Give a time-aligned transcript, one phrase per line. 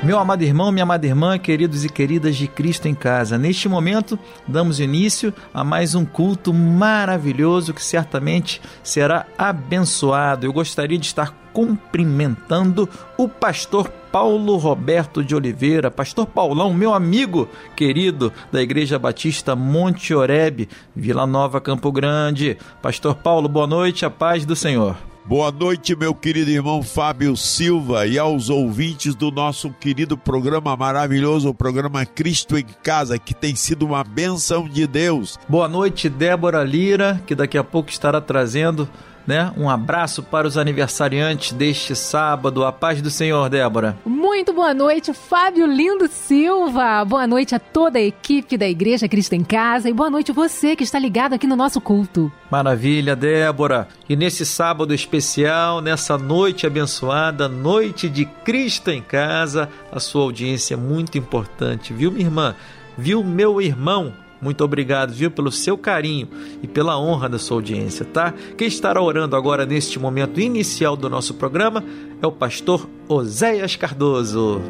[0.00, 4.16] Meu amado irmão, minha amada irmã, queridos e queridas de Cristo em casa, neste momento
[4.46, 10.46] damos início a mais um culto maravilhoso que certamente será abençoado.
[10.46, 17.48] Eu gostaria de estar cumprimentando o pastor Paulo Roberto de Oliveira, pastor Paulão, meu amigo
[17.74, 22.56] querido da Igreja Batista Monte Oreb, Vila Nova, Campo Grande.
[22.80, 24.96] Pastor Paulo, boa noite, a paz do Senhor.
[25.28, 31.50] Boa noite, meu querido irmão Fábio Silva e aos ouvintes do nosso querido programa maravilhoso,
[31.50, 35.38] o programa Cristo em Casa, que tem sido uma benção de Deus.
[35.46, 38.88] Boa noite, Débora Lira, que daqui a pouco estará trazendo
[39.28, 39.52] né?
[39.58, 42.64] Um abraço para os aniversariantes deste sábado.
[42.64, 43.94] A paz do Senhor, Débora.
[44.06, 47.04] Muito boa noite, Fábio Lindo Silva.
[47.04, 50.74] Boa noite a toda a equipe da Igreja Cristo em Casa e boa noite você
[50.74, 52.32] que está ligado aqui no nosso culto.
[52.50, 53.86] Maravilha, Débora.
[54.08, 60.72] E nesse sábado especial, nessa noite abençoada, noite de Cristo em Casa, a sua audiência
[60.72, 62.54] é muito importante, viu, minha irmã?
[62.96, 64.14] Viu, meu irmão?
[64.40, 66.28] Muito obrigado, viu, pelo seu carinho
[66.62, 68.32] e pela honra da sua audiência, tá?
[68.56, 71.82] Quem estará orando agora neste momento inicial do nosso programa
[72.22, 74.60] é o pastor Oséias Cardoso.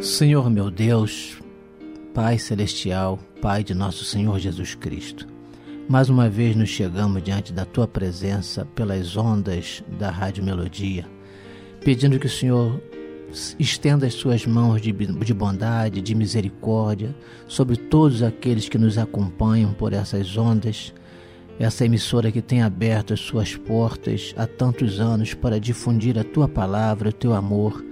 [0.00, 1.38] Senhor meu Deus,
[2.12, 5.26] Pai celestial, Pai de nosso Senhor Jesus Cristo.
[5.88, 11.06] Mais uma vez nos chegamos diante da tua presença pelas ondas da Rádio Melodia,
[11.84, 12.80] pedindo que o Senhor
[13.58, 17.14] estenda as suas mãos de, de bondade, de misericórdia
[17.46, 20.92] sobre todos aqueles que nos acompanham por essas ondas.
[21.58, 26.48] Essa emissora que tem aberto as suas portas há tantos anos para difundir a tua
[26.48, 27.84] palavra, o teu amor,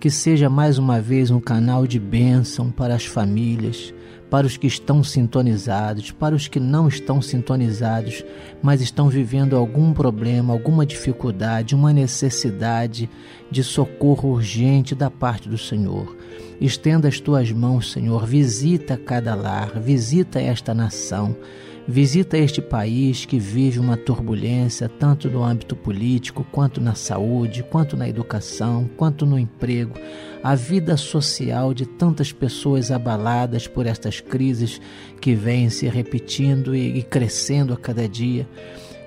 [0.00, 3.94] que seja mais uma vez um canal de bênção para as famílias,
[4.32, 8.24] para os que estão sintonizados, para os que não estão sintonizados,
[8.62, 13.10] mas estão vivendo algum problema, alguma dificuldade, uma necessidade
[13.50, 16.16] de socorro urgente da parte do Senhor.
[16.58, 21.36] Estenda as tuas mãos, Senhor, visita cada lar, visita esta nação.
[21.86, 27.96] Visita este país que vive uma turbulência tanto no âmbito político, quanto na saúde, quanto
[27.96, 29.98] na educação, quanto no emprego
[30.42, 34.80] a vida social de tantas pessoas abaladas por estas crises
[35.20, 38.48] que vêm se repetindo e, crescendo a cada dia,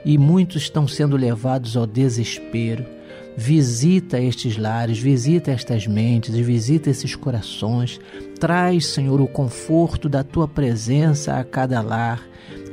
[0.06, 2.86] e muitos estão sendo levados ao desespero.
[3.38, 8.00] Visita estes lares, visita estas mentes, visita esses corações.
[8.40, 12.26] Traz, Senhor, o conforto da tua presença a cada lar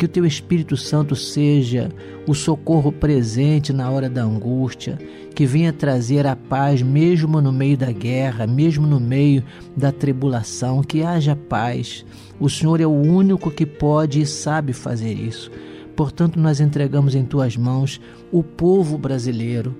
[0.02, 1.88] que o teu Espírito Santo seja
[2.26, 4.98] o socorro presente na hora da angústia,
[5.32, 9.44] que venha trazer a paz mesmo no meio da guerra, mesmo no meio
[9.76, 12.04] da tribulação, que haja paz.
[12.40, 15.52] O Senhor é o único que pode e sabe fazer isso.
[15.94, 18.00] Portanto, nós entregamos em tuas mãos
[18.32, 19.72] o povo brasileiro,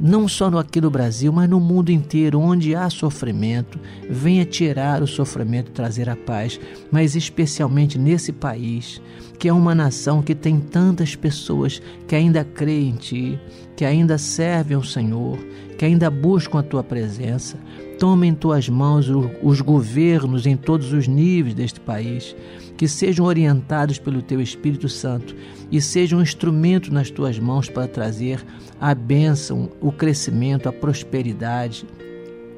[0.00, 3.78] não só aqui no Brasil, mas no mundo inteiro, onde há sofrimento,
[4.08, 6.58] venha tirar o sofrimento e trazer a paz,
[6.90, 9.00] mas especialmente nesse país,
[9.38, 13.40] que é uma nação que tem tantas pessoas que ainda creem em Ti,
[13.76, 15.38] que ainda servem ao Senhor,
[15.76, 17.58] que ainda buscam a Tua presença.
[18.00, 19.10] Toma em Tuas mãos
[19.42, 22.34] os governos em todos os níveis deste país,
[22.74, 25.36] que sejam orientados pelo Teu Espírito Santo
[25.70, 28.42] e seja um instrumento nas tuas mãos para trazer
[28.80, 31.86] a bênção, o crescimento, a prosperidade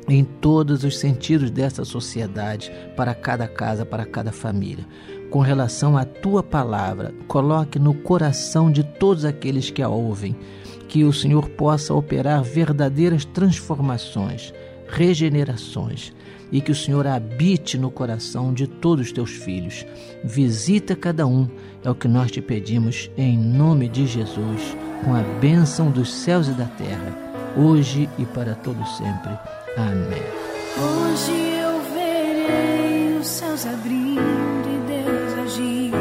[0.09, 4.87] em todos os sentidos dessa sociedade, para cada casa, para cada família.
[5.29, 10.37] Com relação à tua palavra, coloque no coração de todos aqueles que a ouvem,
[10.89, 14.53] que o Senhor possa operar verdadeiras transformações,
[14.93, 16.13] regenerações
[16.53, 19.87] e que o Senhor habite no coração de todos os teus filhos.
[20.23, 21.49] Visita cada um,
[21.83, 26.47] é o que nós te pedimos em nome de Jesus, com a bênção dos céus
[26.49, 27.17] e da terra,
[27.57, 29.33] hoje e para todo sempre.
[29.79, 30.23] Amém.
[30.77, 35.97] Hoje eu verei os céus abrindo e Deus agindo.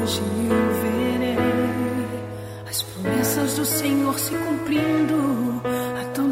[0.00, 1.36] Hoje eu verei
[2.70, 5.73] as promessas do Senhor se cumprindo.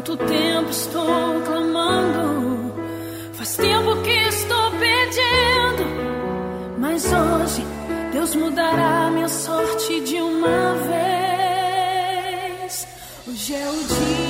[0.03, 2.73] Há tanto tempo estou clamando,
[3.31, 5.85] faz tempo que estou pedindo,
[6.77, 7.65] mas hoje
[8.11, 10.73] Deus mudará minha sorte de uma
[12.59, 12.85] vez.
[13.25, 14.22] Hoje é o dia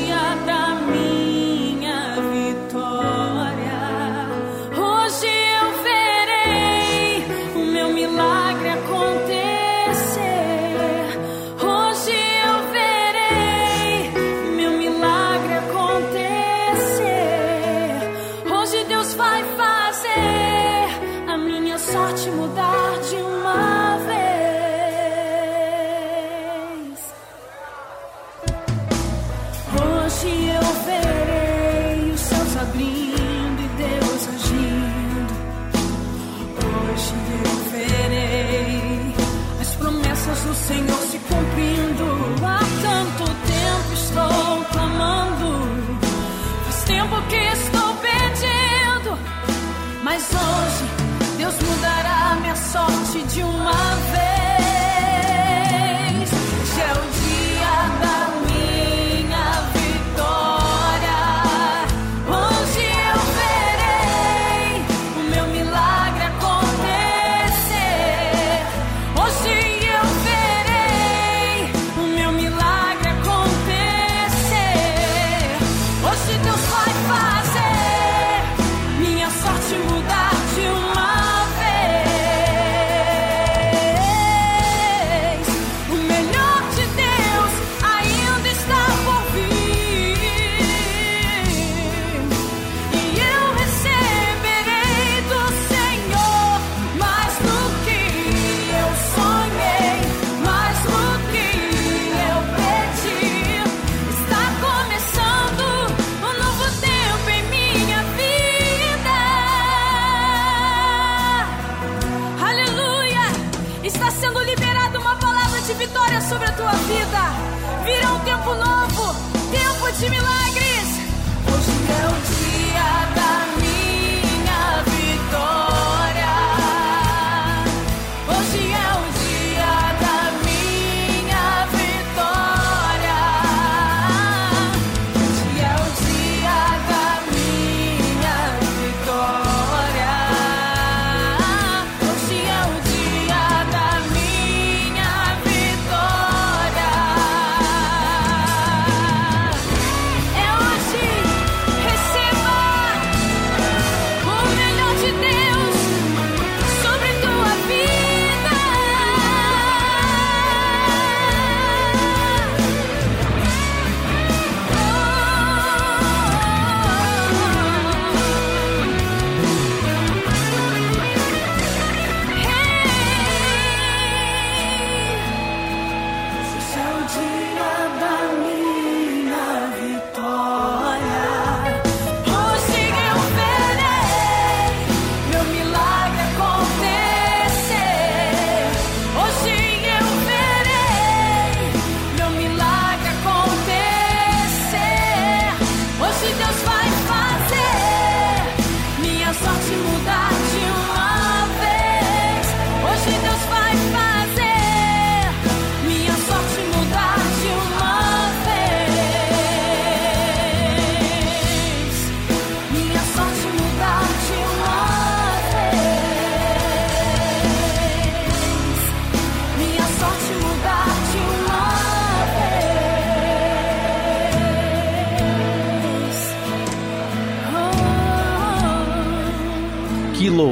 [116.34, 117.84] sobre a tua vida.
[117.86, 119.16] Virá um tempo novo,
[119.52, 120.63] tempo de milagres.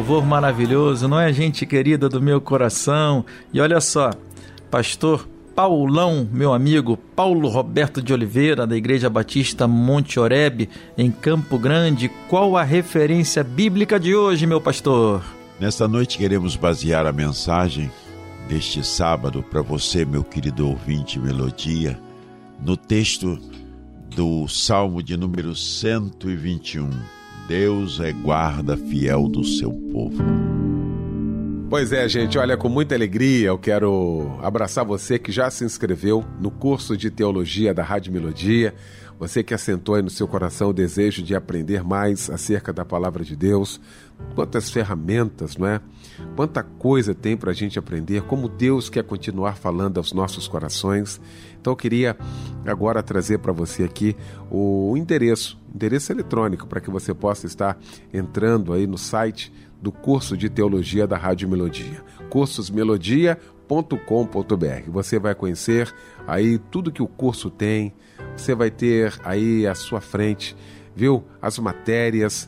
[0.01, 3.23] Louvor maravilhoso, não é, gente querida do meu coração?
[3.53, 4.09] E olha só,
[4.71, 10.67] pastor Paulão, meu amigo, Paulo Roberto de Oliveira, da Igreja Batista Monte Oreb,
[10.97, 15.21] em Campo Grande, qual a referência bíblica de hoje, meu pastor?
[15.59, 17.91] Nesta noite queremos basear a mensagem
[18.49, 21.99] deste sábado para você, meu querido ouvinte Melodia,
[22.59, 23.39] no texto
[24.15, 27.20] do Salmo de número 121.
[27.51, 30.23] Deus é guarda fiel do seu povo.
[31.69, 36.23] Pois é, gente, olha, com muita alegria eu quero abraçar você que já se inscreveu
[36.39, 38.73] no curso de teologia da Rádio Melodia,
[39.19, 43.21] você que assentou aí no seu coração o desejo de aprender mais acerca da palavra
[43.21, 43.81] de Deus,
[44.35, 45.81] quantas ferramentas, não é?
[46.35, 51.19] Quanta coisa tem para a gente aprender, como Deus quer continuar falando aos nossos corações.
[51.59, 52.17] Então eu queria
[52.65, 54.15] agora trazer para você aqui
[54.49, 57.77] o endereço, endereço eletrônico, para que você possa estar
[58.13, 59.51] entrando aí no site
[59.81, 64.89] do curso de teologia da Rádio Melodia, cursosmelodia.com.br.
[64.89, 65.91] Você vai conhecer
[66.27, 67.93] aí tudo que o curso tem,
[68.35, 70.55] você vai ter aí à sua frente,
[70.95, 72.47] viu, as matérias,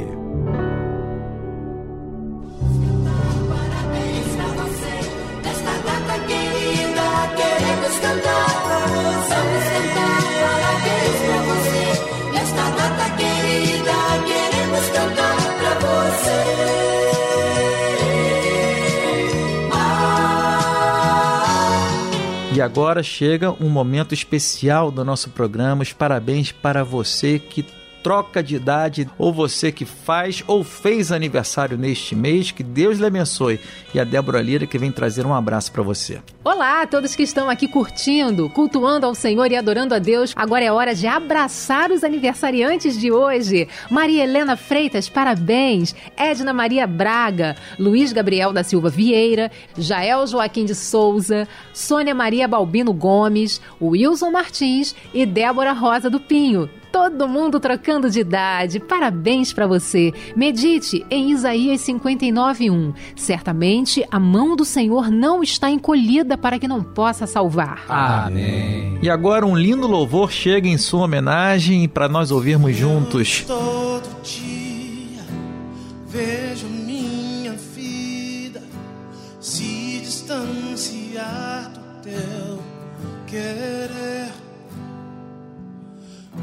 [22.61, 25.81] E agora chega um momento especial do nosso programa.
[25.81, 27.65] Os parabéns para você que
[28.03, 33.05] troca de idade, ou você que faz ou fez aniversário neste mês, que Deus lhe
[33.05, 33.59] abençoe.
[33.93, 36.21] E a Débora Lira que vem trazer um abraço para você.
[36.43, 40.33] Olá a todos que estão aqui curtindo, cultuando ao Senhor e adorando a Deus.
[40.35, 43.67] Agora é hora de abraçar os aniversariantes de hoje.
[43.89, 45.93] Maria Helena Freitas, parabéns.
[46.17, 52.93] Edna Maria Braga, Luiz Gabriel da Silva Vieira, Jael Joaquim de Souza, Sônia Maria Balbino
[52.93, 56.69] Gomes, Wilson Martins e Débora Rosa do Pinho.
[56.91, 58.79] Todo mundo trocando de idade.
[58.79, 60.13] Parabéns para você.
[60.35, 62.93] Medite em Isaías 59:1.
[63.15, 67.85] Certamente a mão do Senhor não está encolhida para que não possa salvar.
[67.87, 68.99] Amém.
[69.01, 73.45] E agora um lindo louvor chega em sua homenagem para nós ouvirmos juntos.
[73.47, 74.60] Todo dia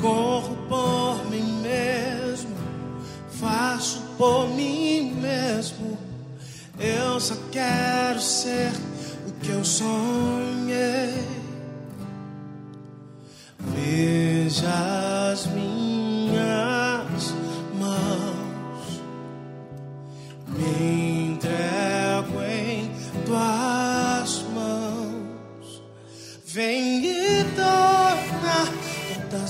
[0.01, 2.57] Corro por mim mesmo,
[3.41, 5.99] faço por mim mesmo.
[6.79, 8.71] Eu só quero ser
[9.27, 11.27] o que eu sonhei.
[13.59, 14.78] Veja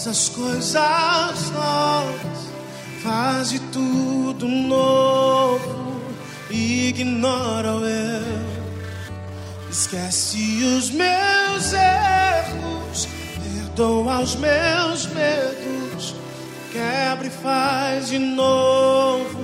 [0.08, 2.48] todas as coisas novas,
[3.02, 6.00] faz de tudo novo,
[6.50, 8.48] ignora o eu.
[9.70, 13.08] Esquece os meus erros,
[13.42, 16.14] perdoa os meus medos,
[16.72, 19.38] quebra e faz de novo.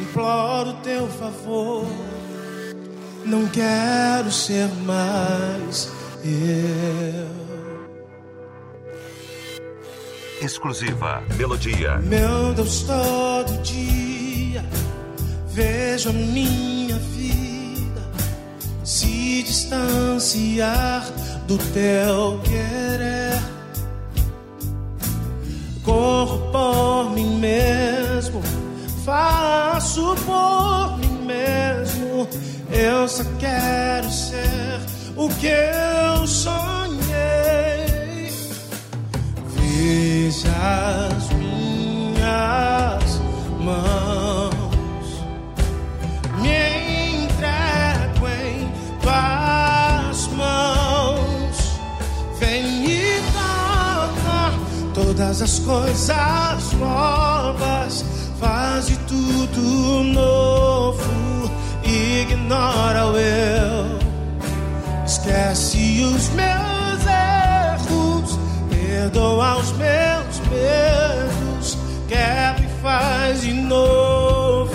[0.00, 1.86] Imploro teu favor,
[3.24, 5.90] não quero ser mais
[6.24, 6.99] eu.
[10.50, 11.98] Exclusiva Melodia.
[11.98, 14.64] Meu Deus, todo dia
[15.46, 18.02] vejo a minha vida
[18.82, 21.06] se distanciar
[21.46, 23.40] do teu querer.
[25.84, 28.42] Corro por mim mesmo,
[29.04, 32.28] faço por mim mesmo.
[32.72, 34.80] Eu só quero ser
[35.16, 36.69] o que eu sonhei.
[40.60, 43.20] As minhas
[43.58, 45.24] mãos,
[46.38, 51.80] me entrego em tuas mãos.
[52.38, 54.52] Vem e toca
[54.92, 58.04] todas as coisas novas,
[58.38, 61.50] faz de tudo novo,
[61.82, 63.98] ignora o eu,
[65.06, 68.38] esquece os meus erros.
[68.68, 69.99] Perdoa os meus
[72.10, 74.74] quebra e faz de novo.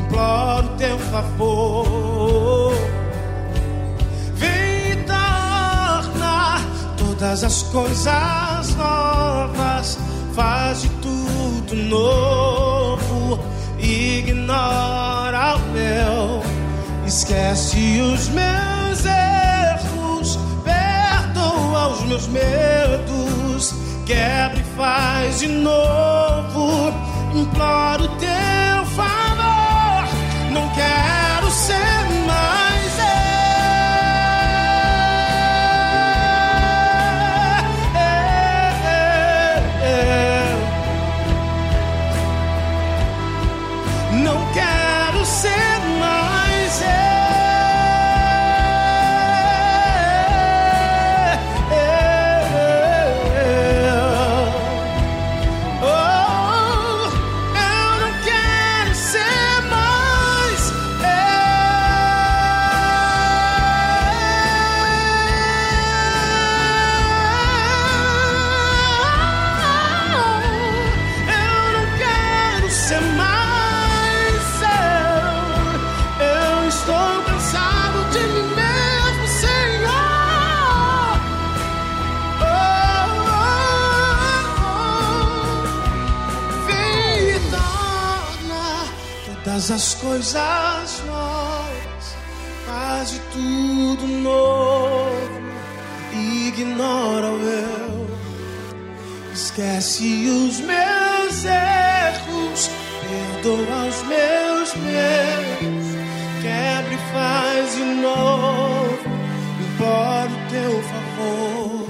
[0.00, 2.74] Imploro teu favor.
[4.34, 6.60] Vem e torna
[6.96, 9.98] todas as coisas novas,
[10.34, 13.38] faz de tudo novo.
[13.78, 16.42] Ignora o meu,
[17.06, 26.92] esquece os meus erros, perdoa os meus medos, quebra faz de novo.
[27.34, 28.15] Imploro
[90.06, 92.16] coisas novas,
[92.64, 95.40] faz de tudo novo,
[96.12, 98.06] ignora o eu,
[99.34, 102.70] esquece os meus erros,
[103.02, 105.86] perdoa os meus medos,
[106.40, 109.08] quebra e faz de novo,
[109.60, 111.86] imploro teu favor.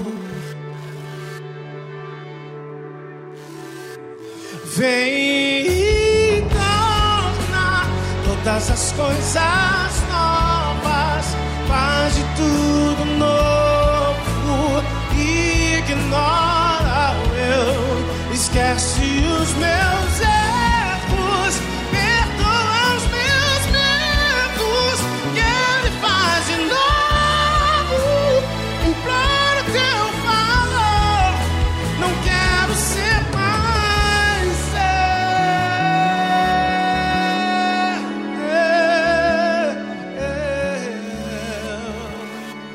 [4.75, 5.16] Vem
[8.57, 11.37] todas as coisas novas,
[11.67, 14.83] faz de tudo novo,
[15.77, 19.01] ignora o eu, esquece
[19.41, 19.86] os meus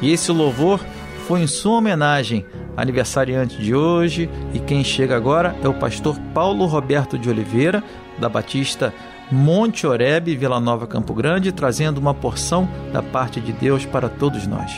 [0.02, 0.84] E esse louvor
[1.28, 2.44] foi em sua homenagem,
[2.76, 7.82] aniversariante de hoje, e quem chega agora é o pastor Paulo Roberto de Oliveira,
[8.18, 8.92] da Batista
[9.30, 14.46] Monte Oreb, Vila Nova Campo Grande, trazendo uma porção da parte de Deus para todos
[14.46, 14.72] nós.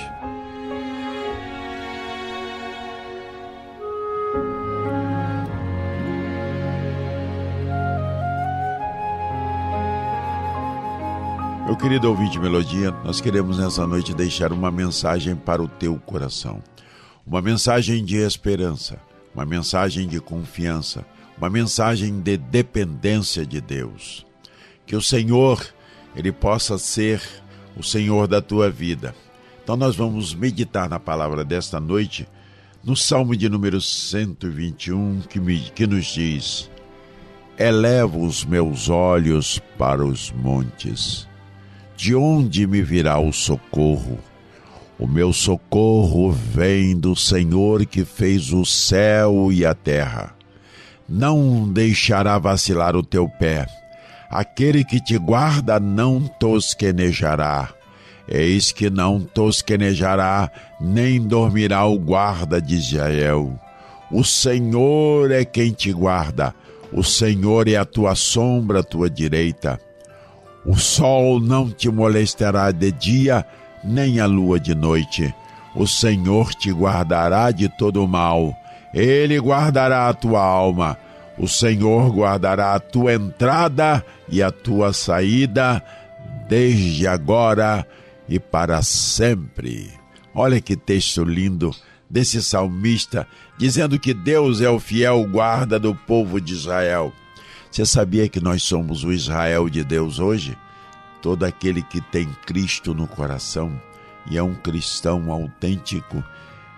[11.75, 16.63] Meu querido ouvinte Melodia, nós queremos nessa noite deixar uma mensagem para o teu coração.
[17.27, 18.97] Uma mensagem de esperança,
[19.35, 21.05] uma mensagem de confiança,
[21.37, 24.25] uma mensagem de dependência de Deus.
[24.87, 25.67] Que o Senhor,
[26.15, 27.21] ele possa ser
[27.77, 29.13] o Senhor da tua vida.
[29.61, 32.29] Então nós vamos meditar na palavra desta noite,
[32.85, 36.71] no Salmo de número 121, que, me, que nos diz:
[37.59, 41.27] Elevo os meus olhos para os montes
[41.97, 44.19] de onde me virá o socorro?
[44.99, 50.35] O meu socorro vem do Senhor que fez o céu e a terra.
[51.09, 53.67] Não deixará vacilar o teu pé.
[54.31, 57.75] Aquele que te guarda não tosquenejará.
[58.27, 63.59] Eis que não tosquenejará, nem dormirá o guarda de Israel.
[64.11, 66.55] O Senhor é quem te guarda.
[66.93, 69.79] O Senhor é a tua sombra, a tua direita.
[70.67, 73.45] O sol não te molestará de dia,
[73.83, 75.35] nem a lua de noite.
[75.75, 78.57] O Senhor te guardará de todo mal.
[78.93, 80.97] Ele guardará a tua alma.
[81.37, 85.83] O Senhor guardará a tua entrada e a tua saída,
[86.49, 87.87] desde agora
[88.29, 89.91] e para sempre.
[90.35, 91.75] Olha que texto lindo
[92.09, 93.27] desse salmista,
[93.59, 97.13] dizendo que Deus é o fiel guarda do povo de Israel.
[97.75, 100.57] Você sabia que nós somos o Israel de Deus hoje?
[101.21, 103.83] Todo aquele que tem Cristo no coração
[104.31, 106.23] e é um cristão autêntico,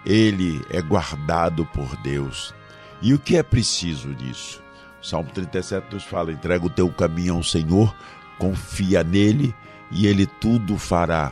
[0.07, 2.55] ele é guardado por Deus.
[3.03, 4.63] E o que é preciso disso?
[5.03, 7.95] O Salmo 37 nos fala: entrega o teu caminho ao Senhor,
[8.39, 9.55] confia nele
[9.93, 11.31] e ele tudo fará.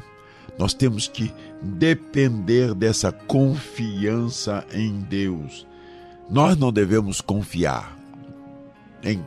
[0.58, 5.66] Nós temos que depender dessa confiança em Deus.
[6.28, 7.96] Nós não devemos confiar
[9.02, 9.24] em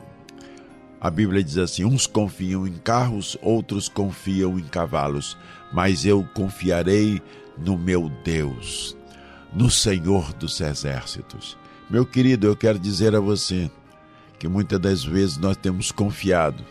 [1.00, 5.36] a Bíblia diz assim: uns confiam em carros, outros confiam em cavalos,
[5.72, 7.22] mas eu confiarei
[7.56, 8.96] no meu Deus,
[9.52, 11.56] no Senhor dos Exércitos.
[11.88, 13.70] Meu querido, eu quero dizer a você
[14.38, 16.64] que muitas das vezes nós temos confiado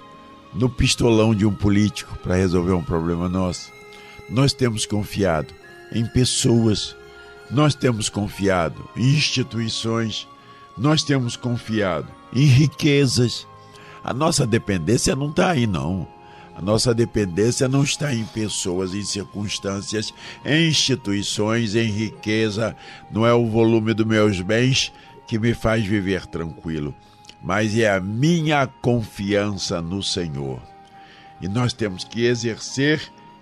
[0.53, 3.71] no pistolão de um político para resolver um problema nosso.
[4.29, 5.53] Nós temos confiado
[5.91, 6.95] em pessoas,
[7.49, 10.27] nós temos confiado em instituições,
[10.77, 13.47] nós temos confiado em riquezas
[14.03, 16.07] a nossa dependência não está aí, não.
[16.55, 20.11] A nossa dependência não está em pessoas, em circunstâncias,
[20.43, 22.75] em instituições, em riqueza.
[23.11, 24.91] Não é o volume dos meus bens
[25.27, 26.95] que me faz viver tranquilo,
[27.43, 30.59] mas é a minha confiança no Senhor.
[31.39, 33.01] E nós temos que exercer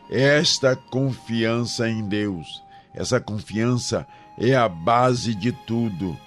[0.10, 2.62] esta confiança em Deus.
[2.94, 4.06] Essa confiança
[4.38, 6.18] é a base de tudo.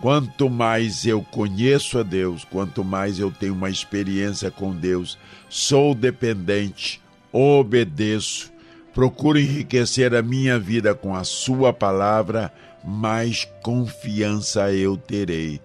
[0.00, 5.92] Quanto mais eu conheço a Deus, quanto mais eu tenho uma experiência com Deus, sou
[5.92, 8.52] dependente, obedeço,
[8.94, 12.52] procuro enriquecer a minha vida com a Sua palavra,
[12.84, 15.60] mais confiança eu terei.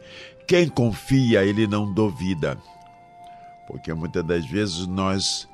[0.48, 2.58] Quem confia, ele não duvida.
[3.68, 5.48] Porque muitas das vezes nós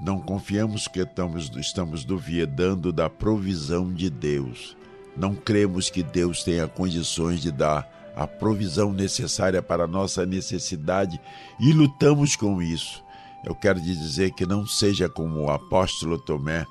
[0.00, 4.77] não confiamos que estamos, estamos duvidando da provisão de Deus
[5.18, 11.20] não cremos que Deus tenha condições de dar a provisão necessária para a nossa necessidade
[11.58, 13.02] e lutamos com isso.
[13.44, 16.66] Eu quero dizer que não seja como o apóstolo Tomé,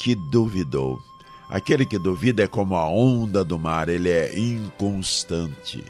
[0.00, 1.00] que duvidou.
[1.48, 5.84] Aquele que duvida é como a onda do mar, ele é inconstante.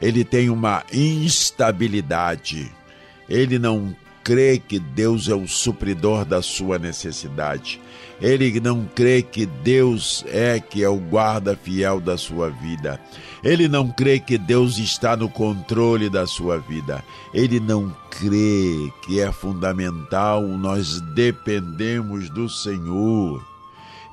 [0.00, 2.70] Ele tem uma instabilidade.
[3.28, 7.80] Ele não crê que Deus é o supridor da sua necessidade.
[8.20, 13.00] Ele não crê que Deus é que é o guarda fiel da sua vida.
[13.42, 17.04] Ele não crê que Deus está no controle da sua vida.
[17.34, 23.44] Ele não crê que é fundamental nós dependemos do Senhor.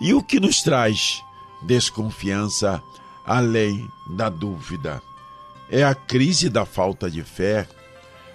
[0.01, 1.21] E o que nos traz
[1.61, 2.81] desconfiança
[3.23, 5.03] além da dúvida?
[5.69, 7.67] É a crise da falta de fé.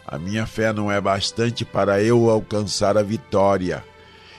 [0.06, 3.82] A minha fé não é bastante para eu alcançar a vitória.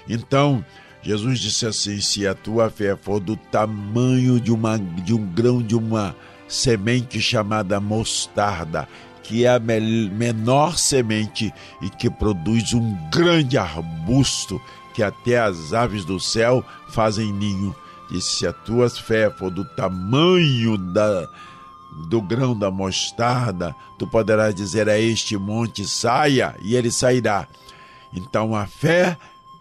[0.07, 0.63] Então,
[1.01, 5.61] Jesus disse assim: se a tua fé for do tamanho de, uma, de um grão
[5.61, 6.15] de uma
[6.47, 8.87] semente chamada mostarda,
[9.23, 14.61] que é a menor semente e que produz um grande arbusto
[14.93, 17.75] que até as aves do céu fazem ninho.
[18.09, 21.27] Disse: se a tua fé for do tamanho da,
[22.09, 27.47] do grão da mostarda, tu poderás dizer a este monte: saia, e ele sairá.
[28.13, 29.17] Então a fé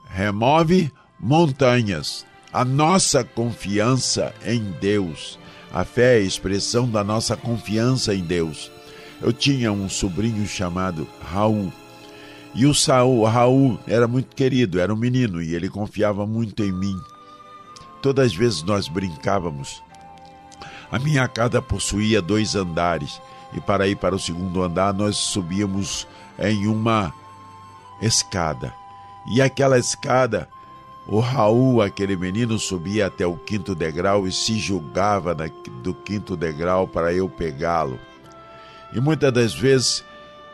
[0.08, 2.26] remove montanhas.
[2.52, 5.38] A nossa confiança em Deus.
[5.72, 8.70] A fé é a expressão da nossa confiança em Deus.
[9.20, 11.72] Eu tinha um sobrinho chamado Raul.
[12.54, 16.70] E o Saul, Raul era muito querido, era um menino e ele confiava muito em
[16.70, 16.96] mim.
[18.00, 19.82] Todas as vezes nós brincávamos.
[20.94, 23.20] A minha casa possuía dois andares
[23.52, 26.06] e para ir para o segundo andar nós subíamos
[26.38, 27.12] em uma
[28.00, 28.72] escada.
[29.26, 30.48] E aquela escada
[31.04, 35.34] o Raul, aquele menino, subia até o quinto degrau e se julgava
[35.82, 37.98] do quinto degrau para eu pegá-lo.
[38.92, 40.04] E muitas das vezes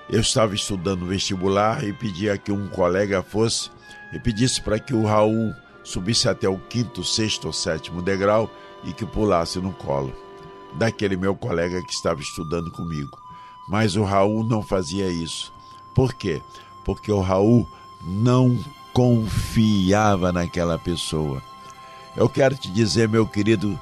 [0.09, 3.69] eu estava estudando vestibular e pedia que um colega fosse
[4.11, 8.51] e pedisse para que o Raul subisse até o quinto, sexto ou sétimo degrau
[8.83, 10.30] e que pulasse no colo
[10.75, 13.19] daquele meu colega que estava estudando comigo.
[13.69, 15.53] Mas o Raul não fazia isso.
[15.95, 16.41] Por quê?
[16.85, 17.69] Porque o Raul
[18.03, 18.59] não
[18.93, 21.43] confiava naquela pessoa.
[22.17, 23.79] Eu quero te dizer, meu querido,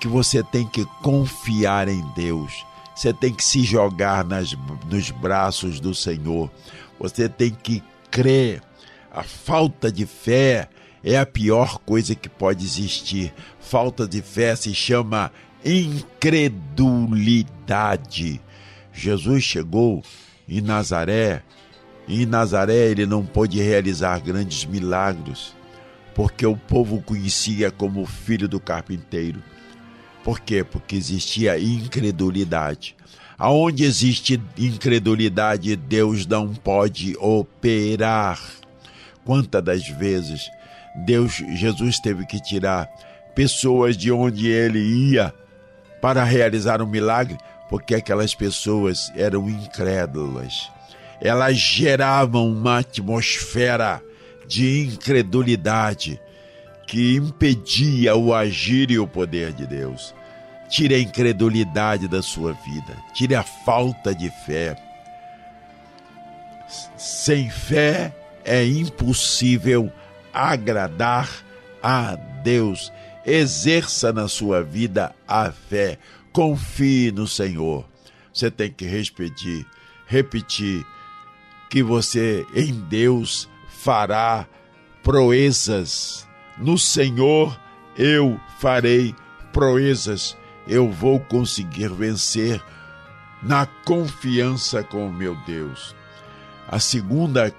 [0.00, 2.64] que você tem que confiar em Deus.
[2.94, 4.56] Você tem que se jogar nas,
[4.88, 6.50] nos braços do Senhor.
[6.98, 8.62] Você tem que crer.
[9.10, 10.68] A falta de fé
[11.02, 13.32] é a pior coisa que pode existir.
[13.58, 15.30] Falta de fé se chama
[15.64, 18.40] incredulidade.
[18.92, 20.02] Jesus chegou
[20.48, 21.44] em Nazaré
[22.12, 25.54] em Nazaré ele não pôde realizar grandes milagres,
[26.12, 29.40] porque o povo o conhecia como filho do carpinteiro.
[30.24, 30.64] Por quê?
[30.64, 32.96] Porque existia incredulidade.
[33.38, 38.40] Aonde existe incredulidade, Deus não pode operar.
[39.24, 40.50] Quantas das vezes
[41.06, 42.88] Deus, Jesus teve que tirar
[43.36, 45.32] pessoas de onde ele ia
[46.00, 47.36] para realizar um milagre,
[47.68, 50.70] porque aquelas pessoas eram incrédulas
[51.20, 54.02] elas geravam uma atmosfera
[54.46, 56.20] de incredulidade
[56.86, 60.14] que impedia o agir e o poder de Deus.
[60.68, 64.76] Tire a incredulidade da sua vida, tire a falta de fé.
[66.96, 68.12] Sem fé
[68.44, 69.92] é impossível
[70.32, 71.28] agradar
[71.82, 72.92] a Deus.
[73.24, 75.98] Exerça na sua vida a fé.
[76.32, 77.86] Confie no Senhor.
[78.32, 79.66] Você tem que repetir,
[80.06, 80.86] repetir
[81.68, 84.46] que você em Deus fará
[85.02, 86.26] proezas.
[86.58, 87.58] No Senhor
[87.96, 89.14] eu farei
[89.52, 90.36] proezas.
[90.66, 92.62] Eu vou conseguir vencer
[93.42, 95.94] na confiança com o meu Deus.
[96.68, 97.52] A segunda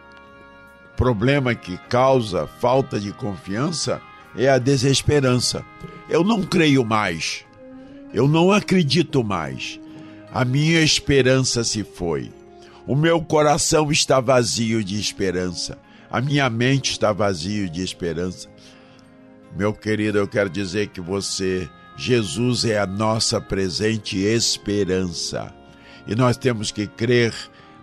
[0.95, 4.01] problema que causa falta de confiança
[4.35, 5.65] é a desesperança.
[6.09, 7.45] Eu não creio mais.
[8.13, 9.79] Eu não acredito mais.
[10.33, 12.31] A minha esperança se foi.
[12.85, 15.77] O meu coração está vazio de esperança.
[16.09, 18.49] A minha mente está vazio de esperança.
[19.55, 25.53] Meu querido, eu quero dizer que você, Jesus é a nossa presente esperança.
[26.07, 27.33] E nós temos que crer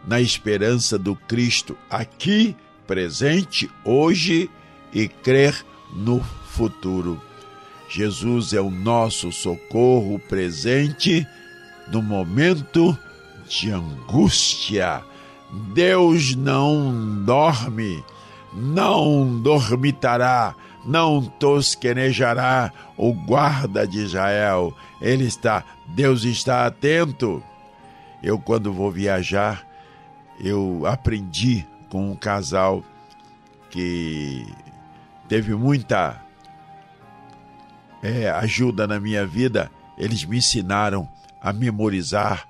[0.06, 2.56] na esperança do Cristo aqui,
[2.86, 4.50] presente, hoje
[4.92, 6.20] e crer no
[6.58, 7.22] futuro.
[7.88, 11.24] Jesus é o nosso socorro presente
[11.86, 12.98] no momento
[13.48, 15.04] de angústia.
[15.72, 18.04] Deus não dorme,
[18.52, 20.52] não dormitará,
[20.84, 24.74] não tosquenejará o guarda de Israel.
[25.00, 27.40] Ele está, Deus está atento.
[28.20, 29.64] Eu, quando vou viajar,
[30.40, 32.82] eu aprendi com um casal
[33.70, 34.44] que
[35.28, 36.27] teve muita
[38.02, 39.70] é, ajuda na minha vida.
[39.96, 41.08] Eles me ensinaram
[41.40, 42.46] a memorizar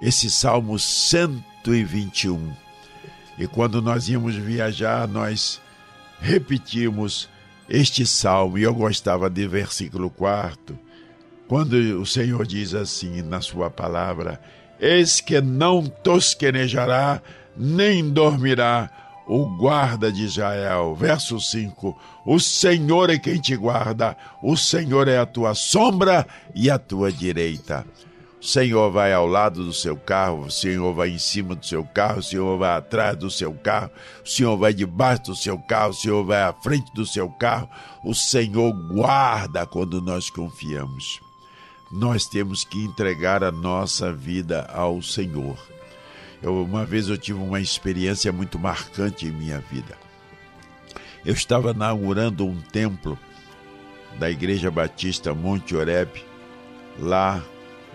[0.00, 2.52] esse Salmo 121.
[3.38, 5.60] E quando nós íamos viajar, nós
[6.20, 7.28] repetimos
[7.68, 8.58] este salmo.
[8.58, 10.78] E eu gostava de versículo 4,
[11.46, 14.40] quando o Senhor diz assim na sua palavra:
[14.80, 17.22] Eis que não tosquenejará,
[17.56, 20.94] nem dormirá o guarda de Israel.
[20.94, 26.70] Verso 5: O Senhor é quem te guarda, o Senhor é a tua sombra e
[26.70, 27.86] a tua direita.
[28.40, 31.84] O Senhor vai ao lado do seu carro, o Senhor vai em cima do seu
[31.84, 33.90] carro, o Senhor vai atrás do seu carro,
[34.24, 37.68] o Senhor vai debaixo do seu carro, o Senhor vai à frente do seu carro.
[38.04, 41.20] O Senhor guarda quando nós confiamos.
[41.90, 45.58] Nós temos que entregar a nossa vida ao Senhor.
[46.42, 49.96] Eu, uma vez eu tive uma experiência muito marcante em minha vida.
[51.24, 53.18] Eu estava inaugurando um templo
[54.18, 56.24] da Igreja Batista Monte Oreb,
[56.98, 57.42] lá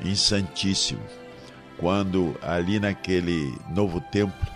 [0.04, 1.02] em Santíssimo,
[1.78, 4.48] quando ali naquele novo templo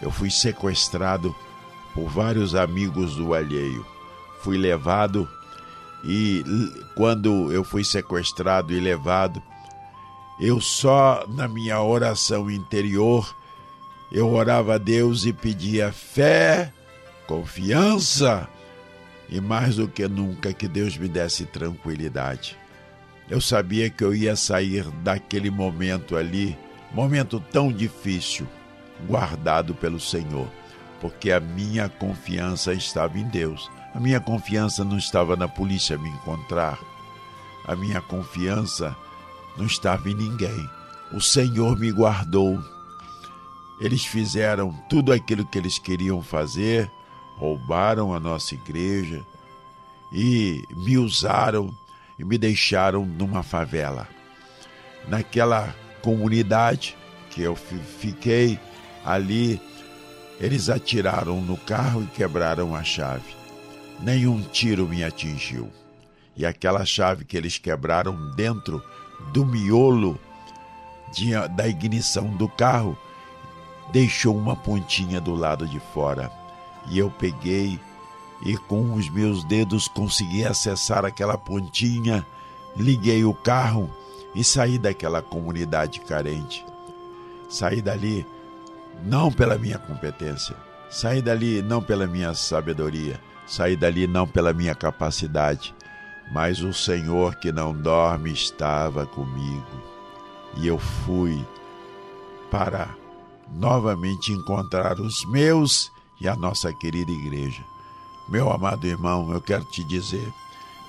[0.00, 1.34] eu fui sequestrado
[1.94, 3.84] por vários amigos do alheio.
[4.42, 5.28] Fui levado
[6.04, 6.44] e
[6.94, 9.42] quando eu fui sequestrado e levado,
[10.40, 13.34] eu só na minha oração interior
[14.10, 16.72] eu orava a Deus e pedia fé,
[17.26, 18.48] confiança
[19.28, 22.56] e mais do que nunca que Deus me desse tranquilidade.
[23.28, 26.56] Eu sabia que eu ia sair daquele momento ali,
[26.94, 28.48] momento tão difícil,
[29.06, 30.48] guardado pelo Senhor,
[30.98, 33.70] porque a minha confiança estava em Deus.
[33.94, 36.78] A minha confiança não estava na polícia me encontrar.
[37.66, 38.96] A minha confiança
[39.58, 40.70] não estava em ninguém.
[41.12, 42.62] O Senhor me guardou.
[43.80, 46.90] Eles fizeram tudo aquilo que eles queriam fazer,
[47.36, 49.24] roubaram a nossa igreja
[50.12, 51.70] e me usaram
[52.18, 54.08] e me deixaram numa favela.
[55.06, 56.96] Naquela comunidade
[57.30, 58.58] que eu fiquei
[59.04, 59.60] ali,
[60.40, 63.36] eles atiraram no carro e quebraram a chave.
[64.00, 65.70] Nenhum tiro me atingiu.
[66.36, 68.82] E aquela chave que eles quebraram dentro
[69.32, 70.18] do miolo
[71.12, 72.96] de, da ignição do carro
[73.92, 76.30] deixou uma pontinha do lado de fora.
[76.88, 77.78] E eu peguei
[78.42, 82.24] e com os meus dedos consegui acessar aquela pontinha,
[82.76, 83.90] liguei o carro
[84.34, 86.64] e saí daquela comunidade carente.
[87.48, 88.26] Saí dali
[89.04, 90.54] não pela minha competência,
[90.90, 95.74] saí dali não pela minha sabedoria, saí dali não pela minha capacidade,
[96.32, 99.82] mas o Senhor que não dorme estava comigo.
[100.56, 101.44] E eu fui
[102.50, 102.88] para
[103.52, 107.62] novamente encontrar os meus e a nossa querida igreja.
[108.28, 110.32] Meu amado irmão, eu quero te dizer: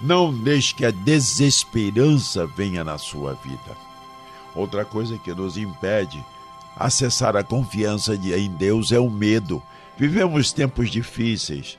[0.02, 3.78] não deixe que a desesperança venha na sua vida.
[4.56, 6.24] Outra coisa que nos impede
[6.76, 9.62] acessar a confiança em Deus é o medo.
[9.98, 11.78] Vivemos tempos difíceis.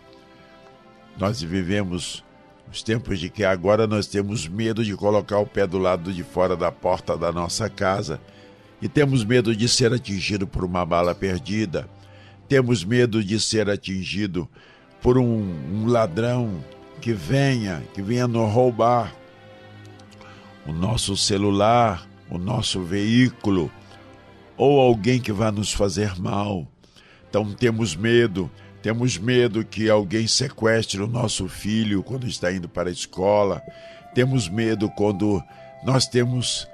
[1.18, 2.22] Nós vivemos
[2.70, 6.22] os tempos de que agora nós temos medo de colocar o pé do lado de
[6.22, 8.20] fora da porta da nossa casa
[8.80, 11.88] e temos medo de ser atingido por uma bala perdida.
[12.48, 14.48] Temos medo de ser atingido
[15.02, 15.40] por um,
[15.72, 16.64] um ladrão
[17.00, 19.14] que venha, que venha nos roubar
[20.66, 23.70] o nosso celular, o nosso veículo,
[24.56, 26.66] ou alguém que vá nos fazer mal.
[27.28, 28.50] Então temos medo,
[28.82, 33.62] temos medo que alguém sequestre o nosso filho quando está indo para a escola.
[34.14, 35.42] Temos medo quando
[35.84, 36.66] nós temos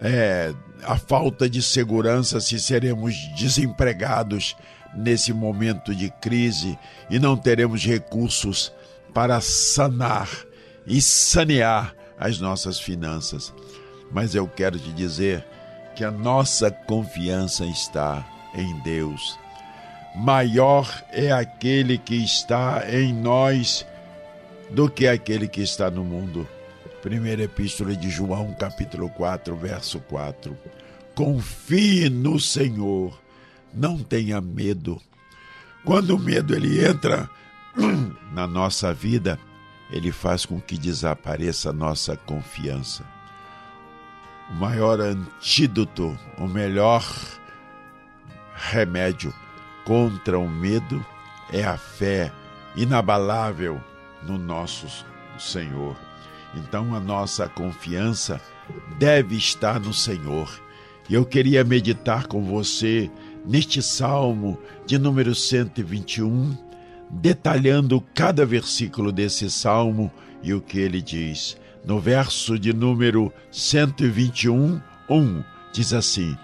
[0.00, 4.56] é, a falta de segurança se seremos desempregados
[4.94, 6.78] nesse momento de crise
[7.10, 8.72] e não teremos recursos
[9.12, 10.28] para sanar
[10.86, 13.52] e sanear as nossas finanças.
[14.10, 15.46] Mas eu quero te dizer
[15.94, 19.38] que a nossa confiança está em Deus.
[20.14, 23.86] Maior é aquele que está em nós
[24.70, 26.46] do que aquele que está no mundo.
[27.02, 30.56] Primeira Epístola de João, capítulo 4, verso 4.
[31.14, 33.18] Confie no Senhor
[33.72, 35.00] não tenha medo.
[35.84, 37.28] Quando o medo ele entra
[38.32, 39.38] na nossa vida,
[39.90, 43.04] ele faz com que desapareça a nossa confiança.
[44.50, 47.04] O maior antídoto, o melhor
[48.54, 49.32] remédio
[49.88, 51.02] contra o medo
[51.50, 52.30] é a fé
[52.76, 53.80] inabalável
[54.22, 54.86] no nosso
[55.38, 55.96] Senhor.
[56.54, 58.38] Então a nossa confiança
[58.98, 60.60] deve estar no Senhor.
[61.08, 63.10] E eu queria meditar com você
[63.46, 66.54] neste salmo de número 121,
[67.08, 71.56] detalhando cada versículo desse salmo e o que ele diz.
[71.82, 76.36] No verso de número 121, 1, diz assim: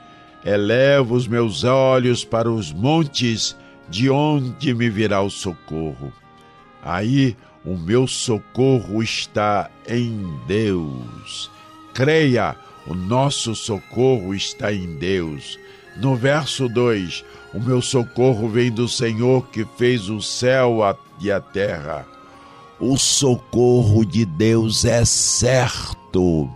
[0.44, 3.56] Elevo os meus olhos para os montes,
[3.88, 6.12] de onde me virá o socorro?
[6.82, 11.50] Aí o meu socorro está em Deus.
[11.94, 12.54] Creia,
[12.86, 15.58] o nosso socorro está em Deus.
[15.96, 20.80] No verso 2, o meu socorro vem do Senhor que fez o céu
[21.20, 22.06] e a terra.
[22.78, 26.50] O socorro de Deus é certo.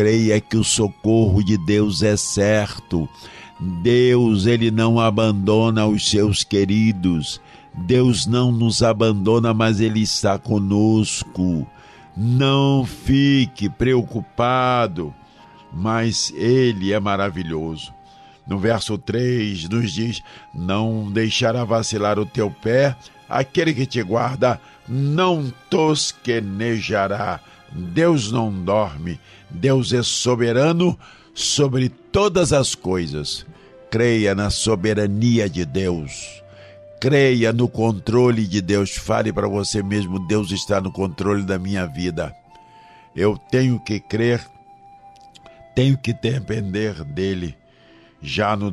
[0.00, 3.06] Creia que o socorro de Deus é certo.
[3.60, 7.38] Deus, ele não abandona os seus queridos.
[7.74, 11.66] Deus não nos abandona, mas ele está conosco.
[12.16, 15.14] Não fique preocupado,
[15.70, 17.92] mas ele é maravilhoso.
[18.46, 20.22] No verso 3 nos diz:
[20.54, 22.96] Não deixará vacilar o teu pé,
[23.28, 24.58] aquele que te guarda
[24.88, 27.38] não tosquenejará.
[27.72, 30.98] Deus não dorme, Deus é soberano
[31.34, 33.46] sobre todas as coisas.
[33.90, 36.42] Creia na soberania de Deus.
[37.00, 38.90] Creia no controle de Deus.
[38.90, 42.34] Fale para você mesmo: Deus está no controle da minha vida.
[43.16, 44.40] Eu tenho que crer,
[45.74, 47.56] tenho que depender dele.
[48.22, 48.72] Já no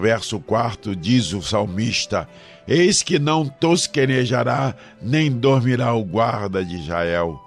[0.00, 2.28] verso quarto diz o salmista:
[2.66, 7.40] Eis que não tosquenejará, nem dormirá o guarda de Israel.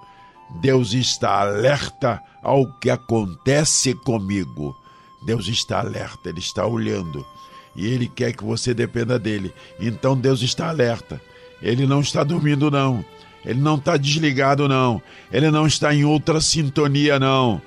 [0.60, 4.76] Deus está alerta ao que acontece comigo.
[5.24, 7.24] Deus está alerta, Ele está olhando.
[7.74, 9.52] E Ele quer que você dependa dele.
[9.80, 11.20] Então Deus está alerta.
[11.60, 13.04] Ele não está dormindo, não.
[13.44, 15.02] Ele não está desligado, não.
[15.32, 17.60] Ele não está em outra sintonia, não.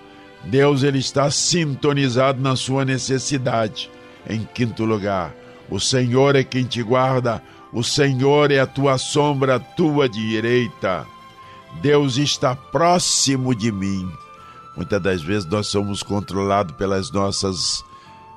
[0.45, 3.89] Deus ele está sintonizado na sua necessidade.
[4.29, 5.33] Em quinto lugar,
[5.69, 7.41] o Senhor é quem te guarda,
[7.73, 11.05] o Senhor é a tua sombra, a tua direita.
[11.81, 14.09] Deus está próximo de mim.
[14.75, 17.83] Muitas das vezes nós somos controlados pelas nossas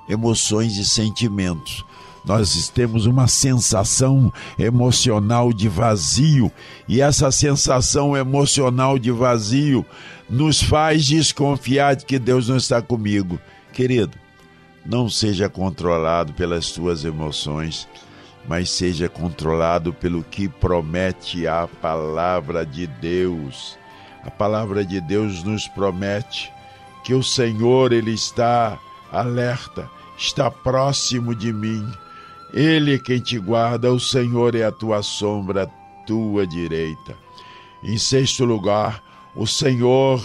[0.09, 1.85] emoções e sentimentos.
[2.25, 6.53] Nós temos uma sensação emocional de vazio,
[6.87, 9.85] e essa sensação emocional de vazio
[10.29, 13.39] nos faz desconfiar de que Deus não está comigo.
[13.73, 14.19] Querido,
[14.85, 17.89] não seja controlado pelas suas emoções,
[18.47, 23.79] mas seja controlado pelo que promete a palavra de Deus.
[24.25, 26.53] A palavra de Deus nos promete
[27.05, 28.79] que o Senhor ele está
[29.11, 31.91] alerta, está próximo de mim.
[32.53, 35.67] Ele é quem te guarda, o Senhor é a tua sombra, a
[36.05, 37.17] tua direita.
[37.83, 39.03] Em sexto lugar,
[39.35, 40.25] o Senhor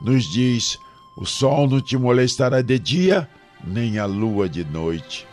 [0.00, 0.78] nos diz:
[1.16, 3.28] o sol não te molestará de dia,
[3.64, 5.26] nem a lua de noite.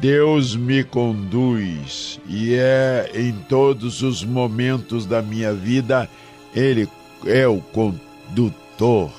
[0.00, 6.08] Deus me conduz e é em todos os momentos da minha vida,
[6.54, 6.88] Ele
[7.26, 9.10] é o condutor.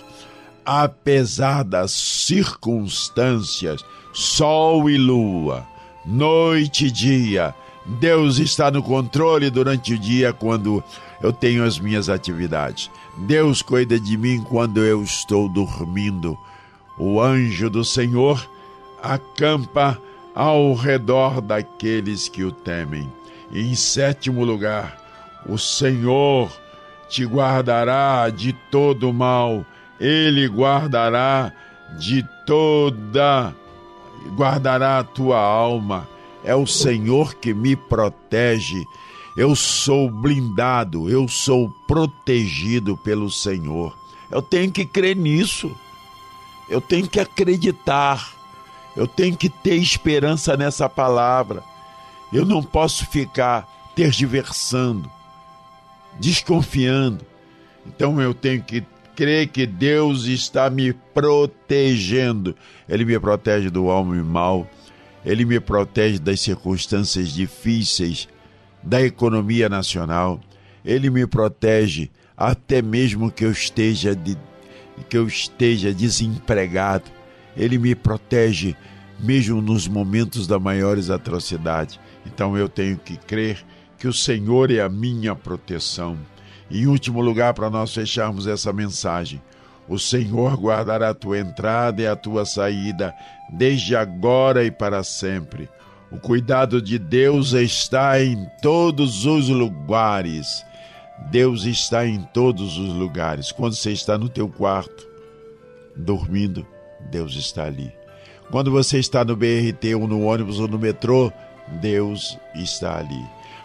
[0.65, 5.65] Apesar das circunstâncias, sol e lua,
[6.05, 7.53] noite e dia,
[7.85, 10.83] Deus está no controle durante o dia quando
[11.21, 12.89] eu tenho as minhas atividades.
[13.17, 16.37] Deus cuida de mim quando eu estou dormindo.
[16.97, 18.49] O anjo do Senhor
[19.01, 19.99] acampa
[20.35, 23.11] ao redor daqueles que o temem.
[23.51, 24.97] E em sétimo lugar,
[25.47, 26.51] o Senhor
[27.09, 29.65] te guardará de todo mal,
[29.99, 31.53] ele guardará
[31.97, 33.55] de toda
[34.35, 36.07] guardará a tua alma.
[36.43, 38.83] É o Senhor que me protege
[39.35, 43.93] eu sou blindado, eu sou protegido pelo Senhor.
[44.31, 45.75] Eu tenho que crer nisso.
[46.69, 48.33] Eu tenho que acreditar.
[48.95, 51.63] Eu tenho que ter esperança nessa palavra.
[52.31, 55.09] Eu não posso ficar tergiversando,
[56.19, 57.25] desconfiando.
[57.85, 58.83] Então eu tenho que
[59.15, 62.55] crer que Deus está me protegendo.
[62.87, 64.69] Ele me protege do homem mau,
[65.25, 68.27] ele me protege das circunstâncias difíceis
[68.83, 70.39] da economia nacional.
[70.83, 74.37] Ele me protege até mesmo que eu esteja de,
[75.09, 77.14] que eu esteja desempregado.
[77.55, 78.75] Ele me protege
[79.19, 81.99] mesmo nos momentos das maiores atrocidades.
[82.25, 83.63] Então eu tenho que crer
[83.97, 86.17] que o Senhor é a minha proteção.
[86.69, 89.41] Em último lugar, para nós fecharmos essa mensagem,
[89.87, 93.13] o Senhor guardará a tua entrada e a tua saída,
[93.51, 95.69] desde agora e para sempre.
[96.11, 100.65] O cuidado de Deus está em todos os lugares.
[101.29, 103.51] Deus está em todos os lugares.
[103.51, 105.07] Quando você está no teu quarto,
[105.95, 106.65] dormindo,
[107.09, 107.91] Deus está ali.
[108.51, 111.31] Quando você está no BRT ou no ônibus ou no metrô,
[111.81, 113.23] Deus está ali.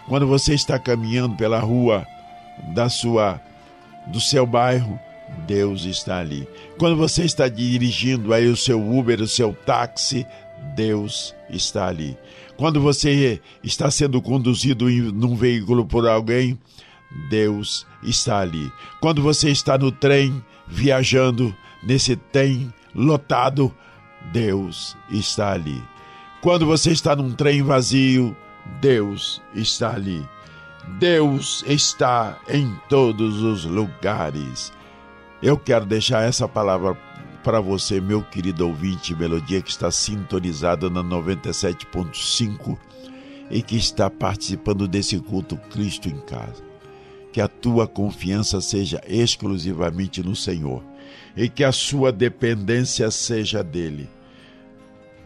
[0.08, 2.06] Quando você está caminhando pela rua
[2.74, 3.40] da sua
[4.06, 4.98] do seu bairro,
[5.46, 6.48] Deus está ali.
[6.78, 10.26] Quando você está dirigindo aí o seu Uber, o seu táxi,
[10.74, 12.16] Deus está ali.
[12.56, 16.58] Quando você está sendo conduzido em num veículo por alguém,
[17.28, 18.70] Deus está ali.
[19.00, 23.74] Quando você está no trem viajando nesse trem lotado,
[24.32, 25.82] Deus está ali.
[26.40, 28.36] Quando você está num trem vazio,
[28.80, 30.26] Deus está ali.
[30.98, 34.72] Deus está em todos os lugares.
[35.42, 36.96] Eu quero deixar essa palavra
[37.44, 42.76] para você, meu querido ouvinte, melodia que está sintonizada na 97.5
[43.50, 46.62] e que está participando desse culto Cristo em casa.
[47.32, 50.89] Que a tua confiança seja exclusivamente no Senhor
[51.36, 54.08] e que a sua dependência seja dele.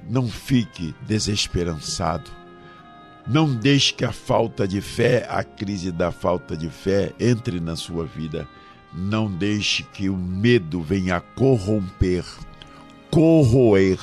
[0.09, 2.31] Não fique desesperançado.
[3.27, 7.75] Não deixe que a falta de fé, a crise da falta de fé, entre na
[7.75, 8.47] sua vida
[8.95, 12.25] não deixe que o medo venha corromper,
[13.11, 13.99] corroer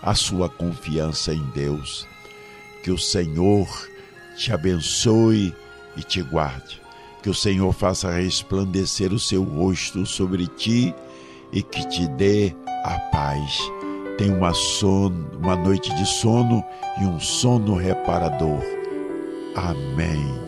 [0.00, 2.08] a sua confiança em Deus.
[2.82, 3.68] Que o Senhor
[4.36, 5.54] te abençoe
[5.96, 6.80] e te guarde.
[7.22, 10.94] Que o Senhor faça resplandecer o seu rosto sobre ti
[11.52, 13.58] e que te dê a paz.
[14.18, 16.64] Tenha uma, sono, uma noite de sono
[17.00, 18.60] e um sono reparador.
[19.54, 20.40] Amém.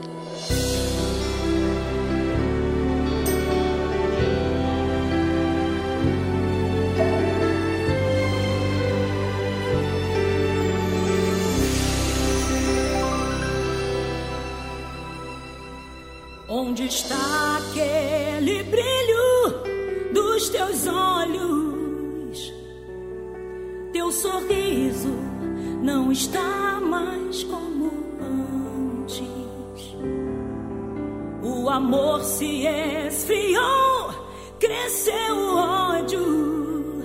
[31.75, 34.15] Amor se esfriou,
[34.61, 37.03] cresceu o ódio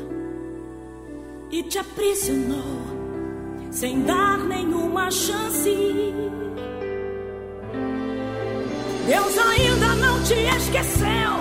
[1.50, 2.80] e te aprisionou
[3.72, 6.14] sem dar nenhuma chance.
[9.08, 11.40] Deus ainda não te esqueceu.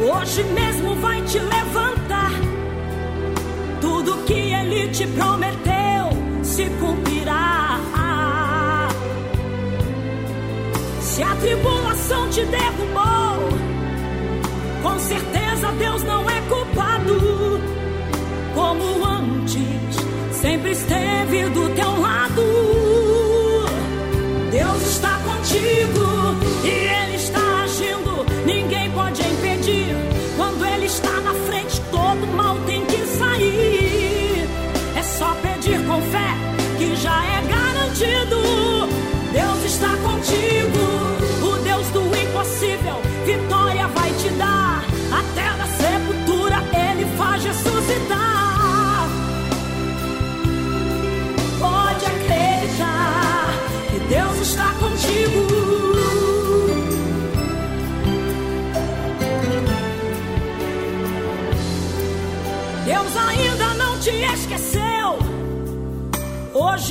[0.00, 2.32] Hoje mesmo vai te levantar.
[3.82, 5.49] Tudo que ele te prometeu
[11.10, 13.48] Se a tribulação te derrubou,
[14.80, 17.60] com certeza Deus não é culpado.
[18.54, 19.96] Como antes,
[20.40, 21.89] sempre esteve do teu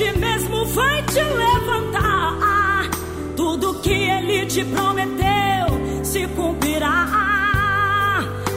[0.00, 2.88] Hoje mesmo vai te levantar.
[3.36, 7.06] Tudo que ele te prometeu se cumprirá.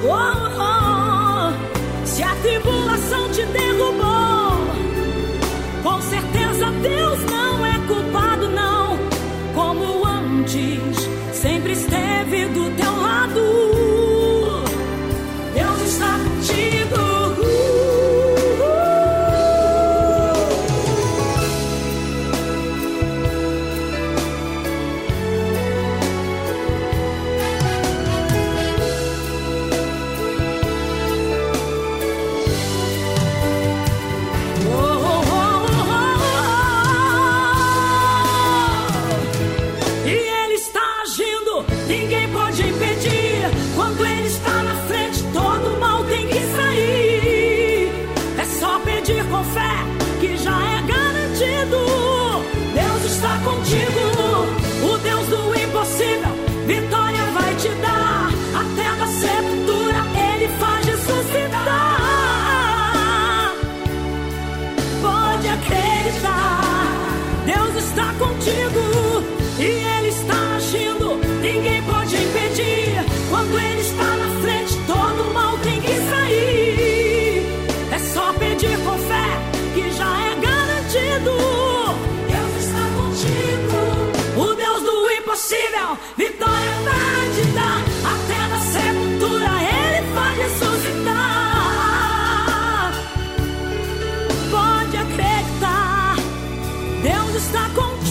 [0.05, 0.13] Oh,
[0.61, 2.05] oh.
[2.05, 4.55] Se a tribulação te derrubou,
[5.83, 8.32] com certeza Deus não é culpado,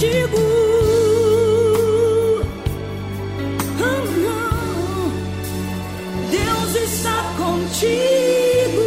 [0.02, 0.36] contigo.
[3.78, 5.12] Oh, não.
[6.28, 8.82] Deus está contigo.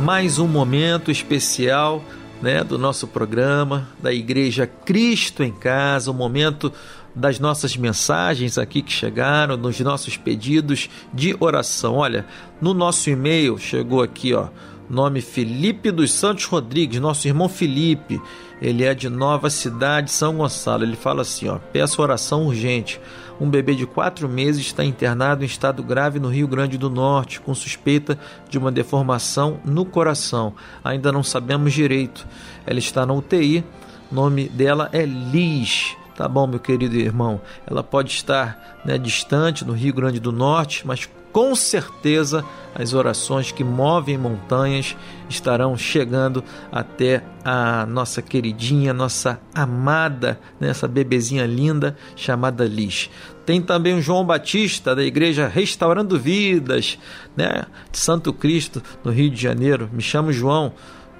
[0.00, 2.02] Mais um momento especial.
[2.42, 6.72] Né, do nosso programa, da Igreja Cristo em Casa, o um momento
[7.14, 11.94] das nossas mensagens aqui que chegaram, dos nossos pedidos de oração.
[11.94, 12.26] Olha,
[12.60, 14.48] no nosso e-mail chegou aqui, ó,
[14.88, 18.20] nome Felipe dos Santos Rodrigues, nosso irmão Felipe.
[18.60, 20.84] Ele é de Nova Cidade, São Gonçalo.
[20.84, 23.00] Ele fala assim, ó, peço oração urgente.
[23.40, 27.40] Um bebê de quatro meses está internado em estado grave no Rio Grande do Norte,
[27.40, 28.16] com suspeita
[28.48, 30.54] de uma deformação no coração.
[30.84, 32.26] Ainda não sabemos direito.
[32.64, 33.64] Ela está na UTI.
[34.12, 35.96] Nome dela é Liz.
[36.14, 37.40] Tá bom, meu querido irmão.
[37.66, 43.52] Ela pode estar né, distante no Rio Grande do Norte, mas com certeza as orações
[43.52, 44.96] que movem montanhas
[45.28, 53.10] estarão chegando até a nossa queridinha, nossa amada, né, essa bebezinha linda chamada Liz.
[53.44, 56.98] Tem também o João Batista da igreja Restaurando Vidas,
[57.36, 59.90] né, de Santo Cristo, no Rio de Janeiro.
[59.92, 60.72] Me chamo João,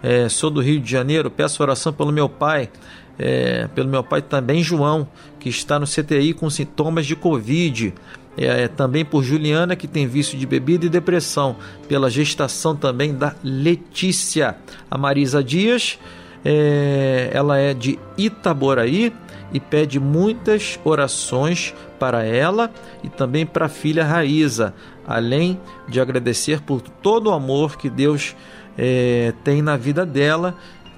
[0.02, 2.70] é, sou do Rio de Janeiro, peço oração pelo meu pai
[3.18, 5.06] é, pelo meu pai também, João,
[5.38, 7.94] que está no CTI com sintomas de Covid.
[8.36, 11.56] É, é, também por Juliana, que tem vício de bebida e depressão.
[11.88, 14.56] Pela gestação também da Letícia.
[14.90, 15.98] A Marisa Dias,
[16.44, 19.12] é, ela é de Itaboraí
[19.52, 22.70] e pede muitas orações para ela
[23.04, 24.74] e também para a filha Raíza,
[25.06, 28.34] além de agradecer por todo o amor que Deus
[28.76, 30.56] é, tem na vida dela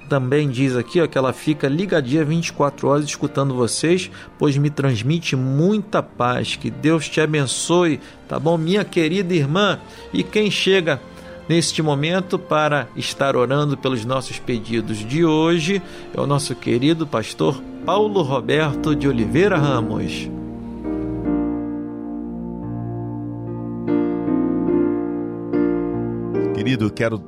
[0.08, 5.34] também diz aqui ó, que ela fica ligadinha 24 horas escutando vocês, pois me transmite
[5.34, 6.56] muita paz.
[6.56, 9.80] Que Deus te abençoe, tá bom, minha querida irmã?
[10.12, 11.00] E quem chega
[11.48, 15.82] neste momento para estar orando pelos nossos pedidos de hoje
[16.14, 20.30] é o nosso querido pastor Paulo Roberto de Oliveira Ramos.
[26.54, 27.22] Querido, quero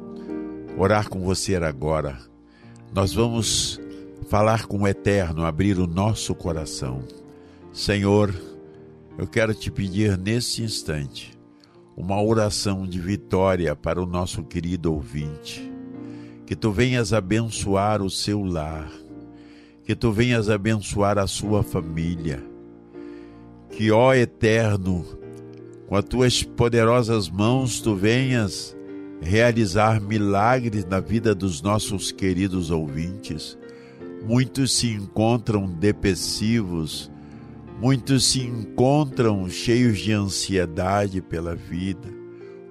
[0.79, 2.36] orar com você agora
[2.97, 3.78] nós vamos
[4.26, 7.05] falar com o Eterno, abrir o nosso coração.
[7.70, 8.34] Senhor,
[9.18, 11.38] eu quero te pedir nesse instante
[11.94, 15.70] uma oração de vitória para o nosso querido ouvinte.
[16.47, 18.90] Que tu venhas abençoar o seu lar,
[19.84, 22.42] que tu venhas abençoar a sua família.
[23.72, 25.05] Que, ó Eterno,
[25.86, 28.76] com as tuas poderosas mãos tu venhas
[29.21, 33.59] realizar milagres na vida dos nossos queridos ouvintes.
[34.25, 37.11] Muitos se encontram depressivos,
[37.81, 42.09] muitos se encontram cheios de ansiedade pela vida,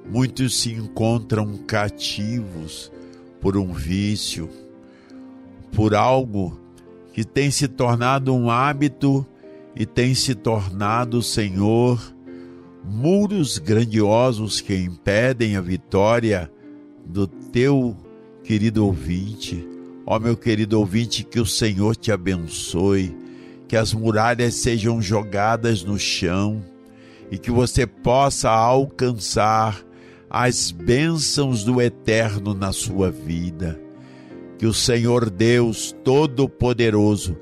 [0.10, 2.92] muitos se encontram cativos
[3.40, 4.50] por um vício,
[5.72, 6.60] por algo
[7.14, 9.26] que tem se tornado um hábito
[9.76, 12.15] e tem se tornado, Senhor,
[12.88, 16.52] muros grandiosos que impedem a vitória
[17.06, 17.96] do teu
[18.44, 19.68] querido ouvinte.
[20.06, 23.16] Ó meu querido ouvinte, que o Senhor te abençoe,
[23.68, 26.64] que as muralhas sejam jogadas no chão
[27.32, 29.84] e que você possa alcançar
[30.30, 33.80] as bênçãos do eterno na sua vida.
[34.60, 37.36] Que o Senhor Deus Todo-Poderoso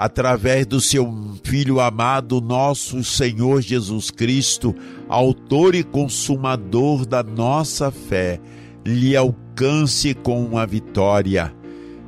[0.00, 4.74] através do seu Filho amado, nosso Senhor Jesus Cristo,
[5.06, 8.40] autor e consumador da nossa fé,
[8.82, 11.54] lhe alcance com uma vitória,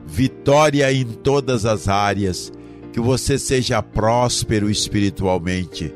[0.06, 2.50] vitória em todas as áreas,
[2.94, 5.92] que você seja próspero espiritualmente,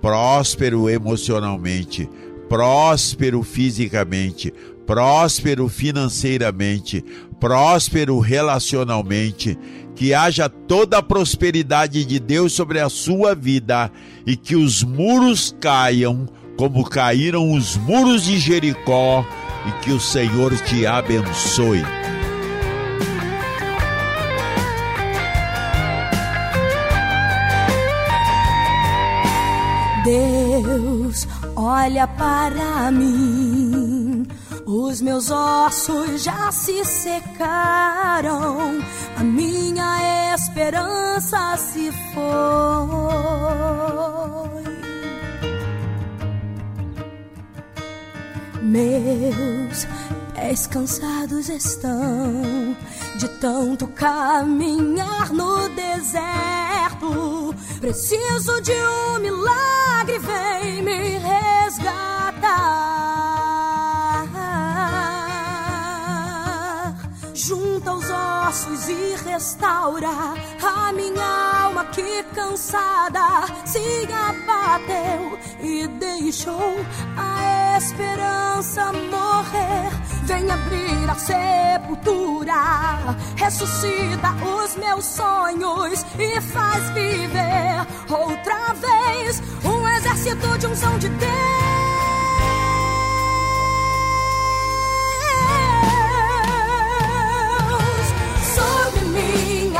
[0.00, 2.08] próspero emocionalmente,
[2.48, 4.54] próspero fisicamente,
[4.86, 7.04] próspero financeiramente,
[7.40, 9.58] próspero relacionalmente
[9.96, 13.90] que haja toda a prosperidade de Deus sobre a sua vida
[14.26, 19.24] e que os muros caiam como caíram os muros de Jericó
[19.66, 21.82] e que o Senhor te abençoe.
[30.04, 31.26] Deus
[31.56, 33.99] olha para mim
[34.70, 38.78] os meus ossos já se secaram,
[39.16, 42.20] a minha esperança se foi.
[48.62, 49.88] Meus
[50.34, 52.76] pés cansados estão
[53.16, 57.52] de tanto caminhar no deserto.
[57.80, 62.89] Preciso de um milagre, vem me resgatar.
[67.50, 70.08] Junta os ossos e restaura
[70.62, 76.76] a minha alma que cansada se abateu e deixou
[77.16, 79.90] a esperança morrer.
[80.26, 82.54] Vem abrir a sepultura,
[83.34, 91.69] ressuscita os meus sonhos e faz viver outra vez um exército de unção de Deus.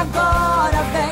[0.01, 1.09] Agora vem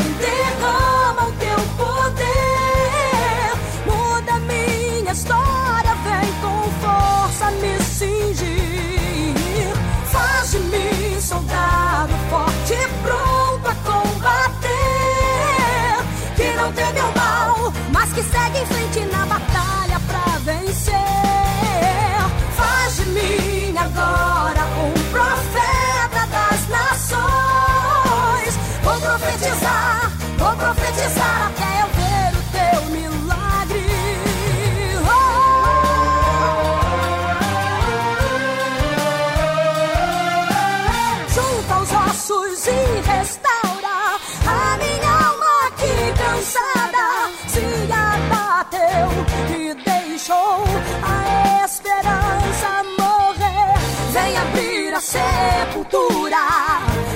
[55.09, 56.37] sepultura,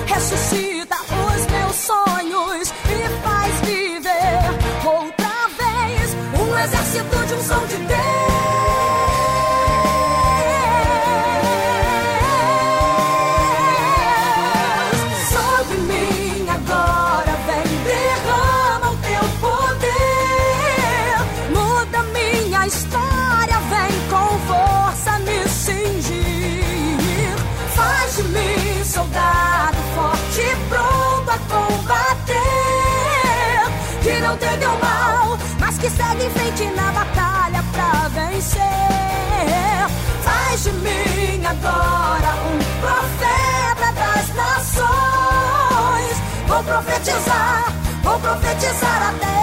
[0.07, 7.77] ressuscita os meus sonhos e faz viver outra vez um exército de um som de
[7.85, 8.22] Deus.
[46.83, 47.65] Profetizar,
[48.03, 49.42] vou profetizar até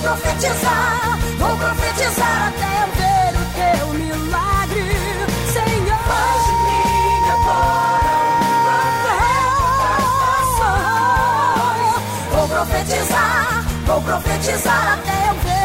[0.00, 4.94] profetizar, vou profetizar até eu ver o teu milagre,
[5.52, 6.00] Senhor.
[6.08, 8.60] Faz de mim agora um
[9.04, 10.70] profeta.
[12.30, 15.59] Vou profetizar, vou profetizar até eu ver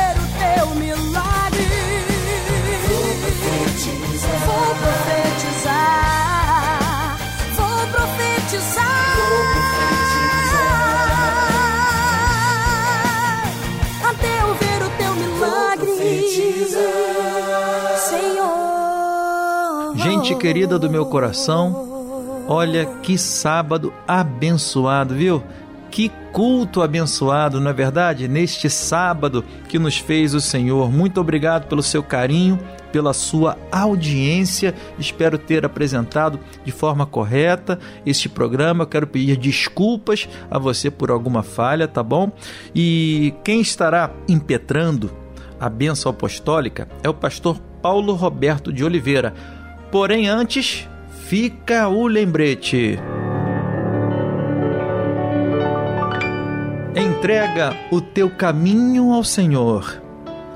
[20.25, 25.43] Gente querida do meu coração, olha que sábado abençoado, viu?
[25.91, 28.27] Que culto abençoado, não é verdade?
[28.27, 30.91] Neste sábado que nos fez o Senhor.
[30.91, 32.57] Muito obrigado pelo seu carinho,
[32.91, 34.73] pela sua audiência.
[34.97, 38.81] Espero ter apresentado de forma correta este programa.
[38.81, 42.31] Eu quero pedir desculpas a você por alguma falha, tá bom?
[42.73, 45.11] E quem estará impetrando
[45.59, 49.35] a bênção apostólica é o pastor Paulo Roberto de Oliveira.
[49.95, 50.85] Porém, antes,
[51.25, 52.99] fica o lembrete.
[56.93, 60.01] Entrega o teu caminho ao Senhor,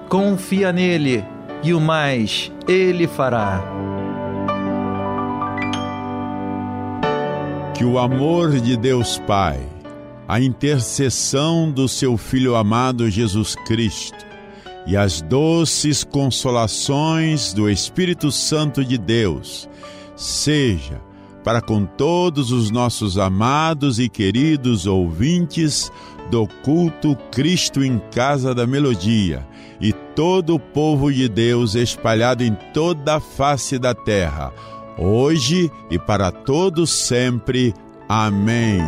[0.10, 1.24] confia nele
[1.64, 3.64] e o mais ele fará.
[7.74, 9.58] Que o amor de Deus Pai,
[10.28, 14.29] a intercessão do seu Filho amado Jesus Cristo
[14.90, 19.70] e as doces consolações do Espírito Santo de Deus
[20.16, 21.00] seja
[21.44, 25.92] para com todos os nossos amados e queridos ouvintes
[26.32, 29.48] do culto Cristo em Casa da Melodia
[29.80, 34.52] e todo o povo de Deus espalhado em toda a face da terra,
[34.98, 37.76] hoje e para todos sempre.
[38.08, 38.80] Amém.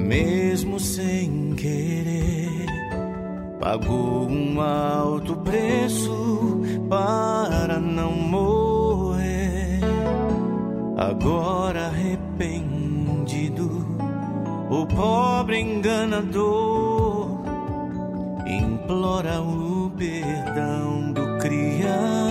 [0.00, 2.66] mesmo sem querer,
[3.60, 9.80] pagou um alto preço para não morrer.
[10.96, 13.86] Agora arrependido,
[14.70, 17.40] o pobre enganador
[18.46, 22.29] implora o perdão do Criador.